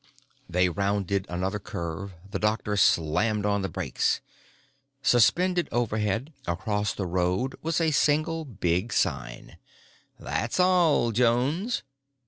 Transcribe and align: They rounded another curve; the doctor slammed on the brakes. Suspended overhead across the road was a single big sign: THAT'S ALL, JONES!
They 0.49 0.67
rounded 0.67 1.27
another 1.29 1.59
curve; 1.59 2.15
the 2.27 2.39
doctor 2.39 2.75
slammed 2.75 3.45
on 3.45 3.61
the 3.61 3.69
brakes. 3.69 4.19
Suspended 5.03 5.69
overhead 5.71 6.33
across 6.47 6.95
the 6.95 7.05
road 7.05 7.53
was 7.61 7.79
a 7.79 7.91
single 7.91 8.43
big 8.43 8.91
sign: 8.93 9.57
THAT'S 10.19 10.59
ALL, 10.59 11.11
JONES! 11.11 11.83